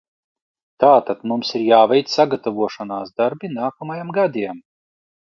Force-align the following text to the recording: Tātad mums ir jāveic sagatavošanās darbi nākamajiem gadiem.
Tātad 0.83 1.21
mums 1.33 1.53
ir 1.59 1.67
jāveic 1.67 2.11
sagatavošanās 2.15 3.15
darbi 3.23 3.55
nākamajiem 3.63 4.15
gadiem. 4.21 4.69